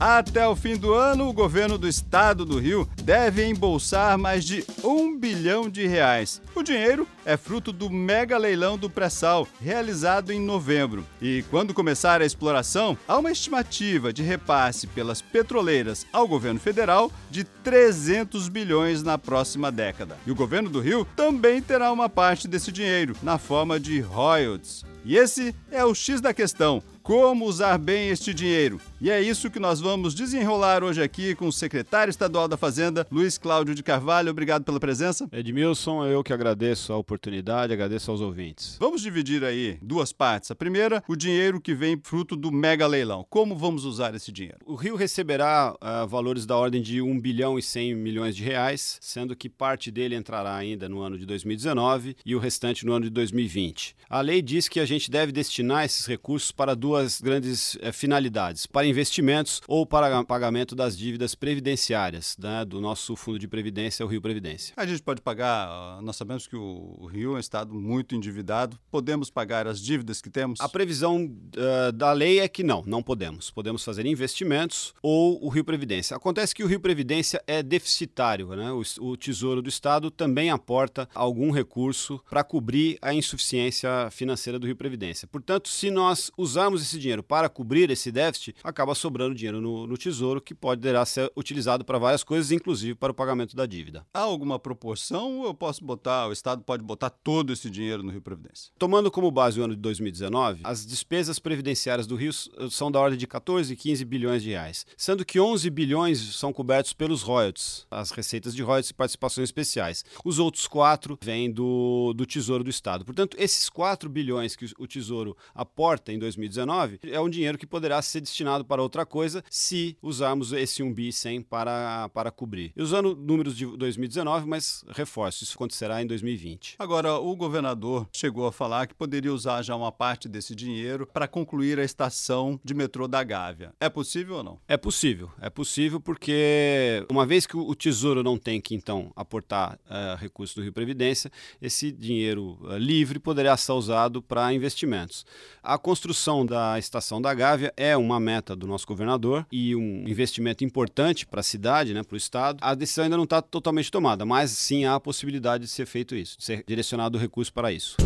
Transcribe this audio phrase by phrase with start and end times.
[0.00, 4.64] Até o fim do ano, o governo do estado do Rio deve embolsar mais de
[4.84, 6.40] um bilhão de reais.
[6.54, 11.04] O dinheiro é fruto do mega leilão do pré-sal, realizado em novembro.
[11.20, 17.10] E quando começar a exploração, há uma estimativa de repasse pelas petroleiras ao governo federal
[17.28, 20.16] de 300 bilhões na próxima década.
[20.24, 24.84] E o governo do Rio também terá uma parte desse dinheiro, na forma de royalties.
[25.04, 28.78] E esse é o X da questão como usar bem este dinheiro.
[29.00, 33.06] E é isso que nós vamos desenrolar hoje aqui com o secretário estadual da Fazenda,
[33.12, 34.32] Luiz Cláudio de Carvalho.
[34.32, 35.28] Obrigado pela presença.
[35.30, 38.76] Edmilson, eu que agradeço a oportunidade, agradeço aos ouvintes.
[38.80, 40.50] Vamos dividir aí duas partes.
[40.50, 43.24] A primeira, o dinheiro que vem fruto do mega leilão.
[43.30, 44.58] Como vamos usar esse dinheiro?
[44.66, 48.98] O Rio receberá uh, valores da ordem de 1 bilhão e 100 milhões de reais,
[49.00, 53.04] sendo que parte dele entrará ainda no ano de 2019 e o restante no ano
[53.04, 53.94] de 2020.
[54.10, 58.66] A lei diz que a gente deve destinar esses recursos para duas grandes é, finalidades:
[58.66, 64.08] para investimentos ou para pagamento das dívidas previdenciárias né, do nosso fundo de previdência, o
[64.08, 64.74] Rio Previdência.
[64.76, 69.30] A gente pode pagar, nós sabemos que o Rio é um estado muito endividado, podemos
[69.30, 70.60] pagar as dívidas que temos?
[70.60, 73.50] A previsão uh, da lei é que não, não podemos.
[73.50, 76.16] Podemos fazer investimentos ou o Rio Previdência.
[76.16, 78.70] Acontece que o Rio Previdência é deficitário, né?
[78.72, 84.66] o, o Tesouro do Estado também aporta algum recurso para cobrir a insuficiência financeira do
[84.66, 85.28] Rio Previdência.
[85.28, 89.98] Portanto, se nós usarmos esse dinheiro para cobrir esse déficit, acaba sobrando dinheiro no, no
[89.98, 94.06] Tesouro que poderá ser utilizado para várias coisas, inclusive para o pagamento da dívida.
[94.14, 98.12] Há alguma proporção ou eu posso botar, o Estado pode botar todo esse dinheiro no
[98.12, 98.72] Rio Previdência?
[98.78, 102.32] Tomando como base o ano de 2019, as despesas previdenciárias do Rio
[102.70, 106.92] são da ordem de 14, 15 bilhões de reais, sendo que 11 bilhões são cobertos
[106.92, 110.04] pelos royalties, as receitas de royalties e participações especiais.
[110.24, 113.04] Os outros quatro vêm do, do Tesouro do Estado.
[113.04, 118.00] Portanto, esses 4 bilhões que o Tesouro aporta em 2019 é um dinheiro que poderá
[118.00, 122.72] ser destinado para outra coisa se usarmos esse 1 bi 100 para, para cobrir.
[122.76, 126.76] E usando números de 2019, mas reforço, isso acontecerá em 2020.
[126.78, 131.26] Agora, o governador chegou a falar que poderia usar já uma parte desse dinheiro para
[131.26, 133.72] concluir a estação de metrô da Gávea.
[133.80, 134.60] É possível ou não?
[134.68, 135.30] É possível.
[135.40, 140.54] É possível porque, uma vez que o Tesouro não tem que, então, aportar uh, recursos
[140.54, 141.30] do Rio Previdência,
[141.60, 145.24] esse dinheiro uh, livre poderá ser usado para investimentos.
[145.62, 150.64] A construção da estação da Gávea é uma meta do nosso governador e um investimento
[150.64, 152.58] importante para a cidade, né, para o estado.
[152.60, 156.14] A decisão ainda não está totalmente tomada, mas sim há a possibilidade de ser feito
[156.14, 157.96] isso, de ser direcionado o recurso para isso.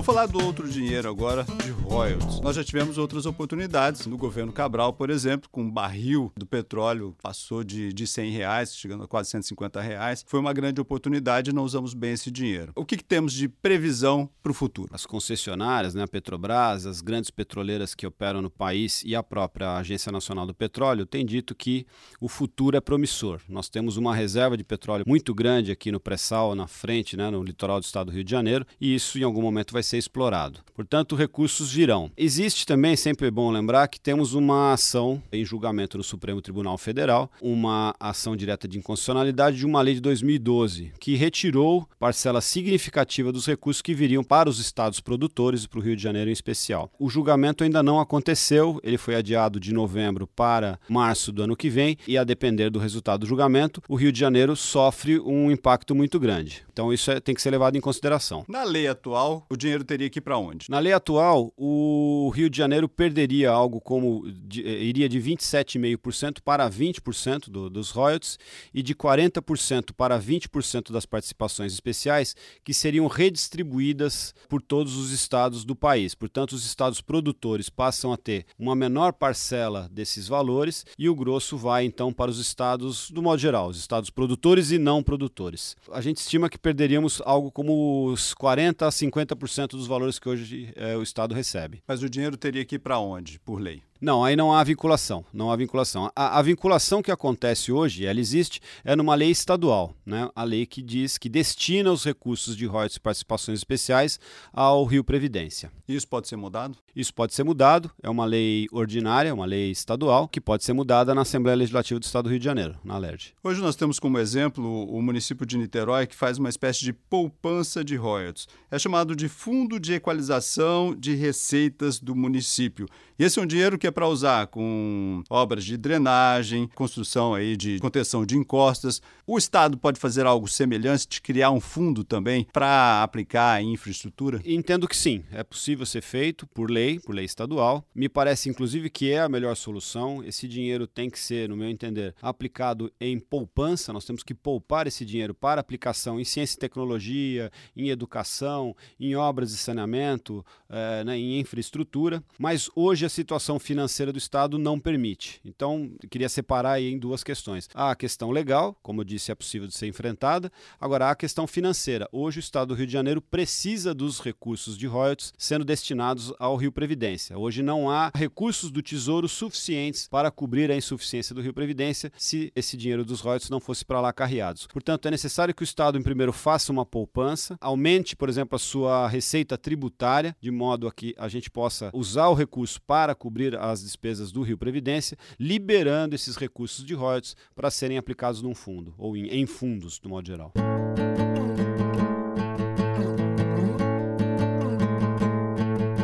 [0.00, 2.40] Vou falar do outro dinheiro agora, de royalties.
[2.40, 7.14] Nós já tivemos outras oportunidades no governo Cabral, por exemplo, com um barril do petróleo
[7.22, 10.24] passou de, de 100 reais, chegando a quase 150 reais.
[10.26, 12.72] Foi uma grande oportunidade e não usamos bem esse dinheiro.
[12.74, 14.88] O que, que temos de previsão para o futuro?
[14.90, 19.76] As concessionárias, né, a Petrobras, as grandes petroleiras que operam no país e a própria
[19.76, 21.86] Agência Nacional do Petróleo têm dito que
[22.18, 23.38] o futuro é promissor.
[23.46, 27.44] Nós temos uma reserva de petróleo muito grande aqui no pré-sal, na frente, né, no
[27.44, 30.60] litoral do estado do Rio de Janeiro, e isso em algum momento vai ser explorado.
[30.74, 32.10] Portanto, recursos virão.
[32.16, 36.78] Existe também, sempre é bom lembrar, que temos uma ação em julgamento no Supremo Tribunal
[36.78, 43.32] Federal, uma ação direta de inconstitucionalidade de uma lei de 2012, que retirou parcela significativa
[43.32, 46.32] dos recursos que viriam para os estados produtores e para o Rio de Janeiro em
[46.32, 46.90] especial.
[46.98, 51.68] O julgamento ainda não aconteceu, ele foi adiado de novembro para março do ano que
[51.68, 55.94] vem, e a depender do resultado do julgamento, o Rio de Janeiro sofre um impacto
[55.94, 56.62] muito grande.
[56.72, 58.44] Então, isso é, tem que ser levado em consideração.
[58.48, 60.66] Na lei atual, o dinheiro teria que ir para onde?
[60.68, 66.40] Na lei atual, o Rio de Janeiro perderia algo como de, eh, iria de 27,5%
[66.42, 68.38] para 20% do, dos royalties
[68.72, 75.64] e de 40% para 20% das participações especiais que seriam redistribuídas por todos os estados
[75.64, 76.14] do país.
[76.14, 81.56] Portanto, os estados produtores passam a ter uma menor parcela desses valores e o grosso
[81.56, 85.76] vai então para os estados do modo geral, os estados produtores e não produtores.
[85.92, 90.72] A gente estima que perderíamos algo como os 40 a 50% dos valores que hoje
[90.76, 91.82] é, o Estado recebe.
[91.86, 93.82] Mas o dinheiro teria que ir para onde, por lei?
[94.00, 95.24] Não, aí não há vinculação.
[95.30, 96.10] Não há vinculação.
[96.16, 100.30] A, a, vinculação que acontece hoje, ela existe, é numa lei estadual, né?
[100.34, 104.18] A lei que diz que destina os recursos de royalties e participações especiais
[104.54, 105.70] ao Rio Previdência.
[105.86, 106.78] Isso pode ser mudado?
[106.96, 107.90] Isso pode ser mudado.
[108.02, 112.04] É uma lei ordinária, uma lei estadual, que pode ser mudada na Assembleia Legislativa do
[112.04, 113.34] Estado do Rio de Janeiro, na LERJ.
[113.44, 117.84] Hoje nós temos como exemplo o município de Niterói, que faz uma espécie de poupança
[117.84, 118.48] de royalties.
[118.70, 122.86] É chamado de Fundo de Equalização de Receitas do Município.
[123.18, 127.56] E esse é um dinheiro que é para usar com obras de drenagem, construção aí
[127.56, 129.02] de contenção de encostas.
[129.26, 134.40] O Estado pode fazer algo semelhante, de criar um fundo também para aplicar em infraestrutura?
[134.44, 137.84] Entendo que sim, é possível ser feito por lei, por lei estadual.
[137.94, 140.24] Me parece inclusive que é a melhor solução.
[140.24, 143.92] Esse dinheiro tem que ser, no meu entender, aplicado em poupança.
[143.92, 149.14] Nós temos que poupar esse dinheiro para aplicação em ciência e tecnologia, em educação, em
[149.14, 152.22] obras de saneamento, é, né, em infraestrutura.
[152.38, 153.79] Mas hoje situação financeira
[154.12, 155.40] do Estado não permite.
[155.44, 157.68] Então, queria separar aí em duas questões.
[157.74, 160.50] A questão legal, como eu disse, é possível de ser enfrentada.
[160.80, 162.08] Agora, a questão financeira.
[162.12, 166.56] Hoje, o Estado do Rio de Janeiro precisa dos recursos de royalties sendo destinados ao
[166.56, 167.38] Rio Previdência.
[167.38, 172.52] Hoje não há recursos do Tesouro suficientes para cobrir a insuficiência do Rio Previdência se
[172.54, 174.66] esse dinheiro dos royalties não fosse para lá carreados.
[174.66, 178.58] Portanto, é necessário que o Estado, em primeiro, faça uma poupança, aumente, por exemplo, a
[178.58, 183.56] sua receita tributária, de modo a que a gente possa usar o recurso para cobrir
[183.70, 188.94] as despesas do Rio Previdência, liberando esses recursos de royalties para serem aplicados num fundo,
[188.98, 190.52] ou em, em fundos, do modo geral.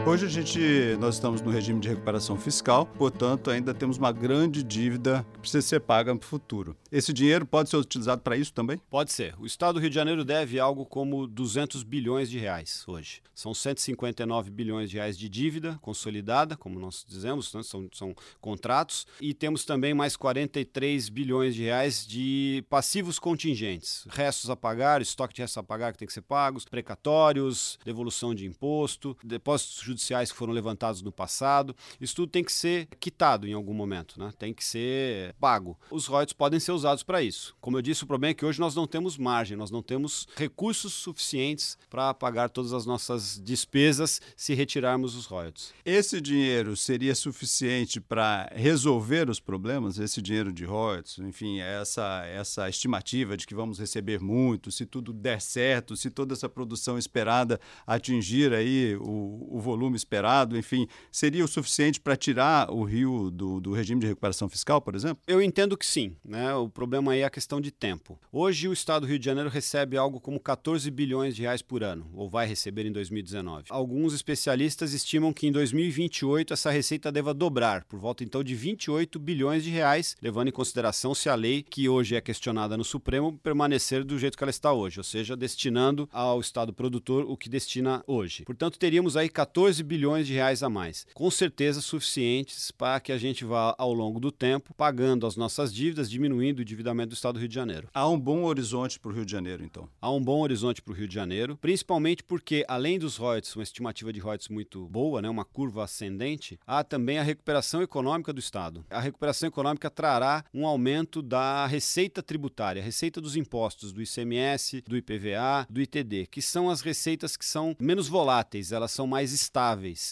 [0.06, 0.60] Hoje a gente,
[1.00, 5.66] nós estamos no regime de recuperação fiscal, portanto ainda temos uma grande dívida que precisa
[5.66, 6.76] ser paga no futuro.
[6.92, 8.80] Esse dinheiro pode ser utilizado para isso também?
[8.88, 9.34] Pode ser.
[9.36, 13.20] O Estado do Rio de Janeiro deve algo como 200 bilhões de reais hoje.
[13.34, 17.64] São 159 bilhões de reais de dívida consolidada, como nós dizemos, né?
[17.64, 24.50] são, são contratos, e temos também mais 43 bilhões de reais de passivos contingentes, restos
[24.50, 28.46] a pagar, estoque de restos a pagar que tem que ser pagos, precatórios, devolução de
[28.46, 31.74] imposto, depósitos judiciais que foram levantados no passado.
[32.00, 34.32] Isso tudo tem que ser quitado em algum momento, né?
[34.38, 35.78] tem que ser pago.
[35.90, 37.56] Os royalties podem ser usados para isso.
[37.60, 40.28] Como eu disse, o problema é que hoje nós não temos margem, nós não temos
[40.36, 45.72] recursos suficientes para pagar todas as nossas despesas se retirarmos os royalties.
[45.84, 49.98] Esse dinheiro seria suficiente para resolver os problemas?
[49.98, 55.12] Esse dinheiro de royalties, enfim, essa, essa estimativa de que vamos receber muito, se tudo
[55.12, 60.86] der certo, se toda essa produção esperada atingir aí o, o volume volume esperado, enfim,
[61.10, 65.22] seria o suficiente para tirar o Rio do, do regime de recuperação fiscal, por exemplo?
[65.26, 66.14] Eu entendo que sim.
[66.24, 66.52] Né?
[66.54, 68.18] O problema aí é a questão de tempo.
[68.32, 71.82] Hoje o Estado do Rio de Janeiro recebe algo como 14 bilhões de reais por
[71.82, 73.66] ano, ou vai receber em 2019.
[73.70, 79.18] Alguns especialistas estimam que em 2028 essa receita deva dobrar, por volta então de 28
[79.18, 83.38] bilhões de reais, levando em consideração se a lei, que hoje é questionada no Supremo,
[83.42, 87.48] permanecer do jeito que ela está hoje, ou seja, destinando ao Estado produtor o que
[87.48, 88.44] destina hoje.
[88.44, 93.12] Portanto, teríamos aí 14 14 bilhões de reais a mais, com certeza suficientes para que
[93.12, 97.14] a gente vá ao longo do tempo pagando as nossas dívidas, diminuindo o endividamento do
[97.14, 97.88] Estado do Rio de Janeiro.
[97.92, 99.88] Há um bom horizonte para o Rio de Janeiro, então?
[100.00, 103.62] Há um bom horizonte para o Rio de Janeiro, principalmente porque, além dos royalties, uma
[103.62, 108.40] estimativa de royalties muito boa, né, uma curva ascendente, há também a recuperação econômica do
[108.40, 108.84] Estado.
[108.90, 114.82] A recuperação econômica trará um aumento da receita tributária, a receita dos impostos, do ICMS,
[114.86, 119.32] do IPVA, do ITD, que são as receitas que são menos voláteis, elas são mais
[119.32, 119.65] estáveis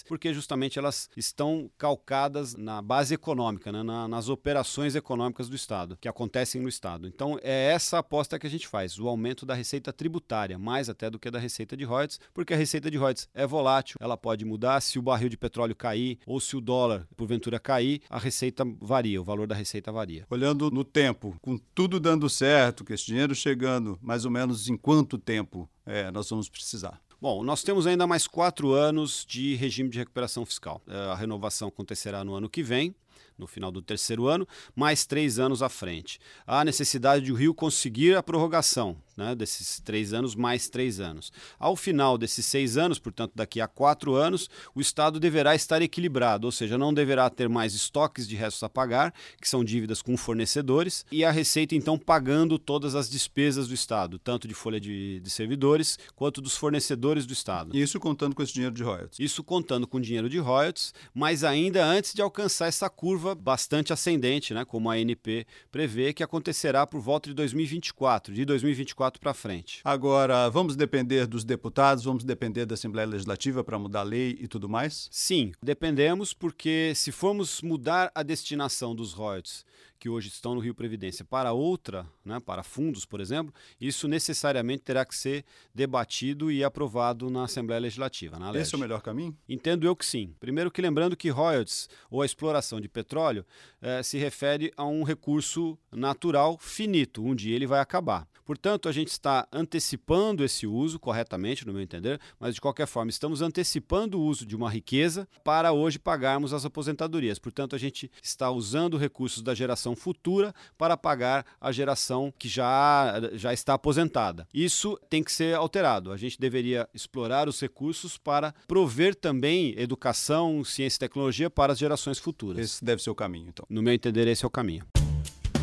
[0.07, 5.97] porque justamente elas estão calcadas na base econômica, né, na, nas operações econômicas do Estado,
[5.99, 7.07] que acontecem no Estado.
[7.07, 11.09] Então é essa aposta que a gente faz, o aumento da receita tributária, mais até
[11.09, 14.45] do que da receita de royalties, porque a receita de royalties é volátil, ela pode
[14.45, 18.63] mudar se o barril de petróleo cair ou se o dólar porventura cair, a receita
[18.79, 20.25] varia, o valor da receita varia.
[20.29, 24.77] Olhando no tempo, com tudo dando certo, com esse dinheiro chegando, mais ou menos em
[24.77, 26.99] quanto tempo é, nós vamos precisar?
[27.25, 30.79] Bom, nós temos ainda mais quatro anos de regime de recuperação fiscal.
[30.87, 32.93] É, a renovação acontecerá no ano que vem,
[33.37, 36.19] no final do terceiro ano, mais três anos à frente.
[36.45, 41.31] Há necessidade de o Rio conseguir a prorrogação né, desses três anos mais três anos.
[41.59, 46.45] Ao final desses seis anos, portanto, daqui a quatro anos, o Estado deverá estar equilibrado,
[46.45, 50.17] ou seja, não deverá ter mais estoques de restos a pagar, que são dívidas com
[50.17, 55.19] fornecedores, e a Receita, então, pagando todas as despesas do Estado, tanto de folha de,
[55.19, 57.75] de servidores quanto dos fornecedores do Estado.
[57.75, 59.19] Isso contando com esse dinheiro de royalties?
[59.19, 63.93] Isso contando com dinheiro de royalties, mas ainda antes de alcançar essa curva curva bastante
[63.93, 69.31] ascendente, né, como a ANP prevê, que acontecerá por volta de 2024, de 2024 para
[69.31, 69.79] frente.
[69.83, 74.47] Agora, vamos depender dos deputados, vamos depender da Assembleia Legislativa para mudar a lei e
[74.47, 75.07] tudo mais?
[75.11, 79.63] Sim, dependemos porque se formos mudar a destinação dos royalties
[80.05, 84.83] que hoje estão no Rio Previdência para outra, né, para fundos, por exemplo, isso necessariamente
[84.83, 85.43] terá que ser
[85.73, 88.37] debatido e aprovado na Assembleia Legislativa.
[88.37, 89.35] Na Esse é o melhor caminho?
[89.49, 90.35] Entendo eu que sim.
[90.39, 93.43] Primeiro que lembrando que royalties ou a exploração de petróleo
[93.81, 98.27] eh, se refere a um recurso natural finito, um dia ele vai acabar.
[98.45, 103.09] Portanto, a gente está antecipando esse uso corretamente, no meu entender, mas de qualquer forma,
[103.09, 107.39] estamos antecipando o uso de uma riqueza para hoje pagarmos as aposentadorias.
[107.39, 109.55] Portanto, a gente está usando recursos da
[109.95, 114.47] geração futura para pagar a geração que já, já está aposentada.
[114.53, 116.11] Isso tem que ser alterado.
[116.11, 121.79] A gente deveria explorar os recursos para prover também educação, ciência e tecnologia para as
[121.79, 122.59] gerações futuras.
[122.59, 123.65] Esse deve ser o caminho, então.
[123.69, 124.85] No meu entender, esse é o caminho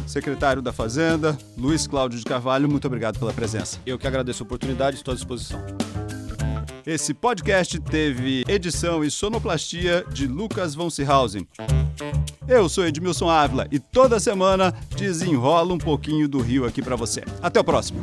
[0.04, 3.78] secretário da Fazenda, Luiz Cláudio de Carvalho, muito obrigado pela presença.
[3.86, 5.64] Eu que agradeço a oportunidade, estou à disposição.
[6.84, 11.46] Esse podcast teve edição e sonoplastia de Lucas von Seehausen.
[12.48, 17.22] Eu sou Edmilson Ávila e toda semana desenrola um pouquinho do Rio aqui para você.
[17.40, 18.00] Até o próximo.